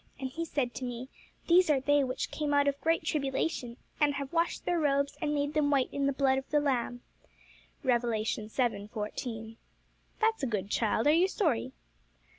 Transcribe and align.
And 0.19 0.31
he 0.31 0.45
said 0.45 0.73
to 0.73 0.83
me, 0.83 1.09
These 1.47 1.69
are 1.69 1.79
they 1.79 2.03
which 2.03 2.31
came 2.31 2.55
out 2.55 2.67
of 2.67 2.81
great 2.81 3.03
tribulation, 3.03 3.77
and 3.99 4.15
have 4.15 4.33
washed 4.33 4.65
their 4.65 4.79
robes, 4.79 5.15
and 5.21 5.31
made 5.35 5.53
them 5.53 5.69
white 5.69 5.89
in 5.93 6.07
the 6.07 6.11
blood 6.11 6.39
of 6.39 6.49
the 6.49 6.59
Lamb' 6.59 7.03
(Rev. 7.83 8.01
vii. 8.01 8.87
14). 8.87 9.57
'That's 10.19 10.41
a 10.41 10.47
good 10.47 10.71
child; 10.71 11.05
are 11.05 11.11
you 11.11 11.27
sorry?' 11.27 11.71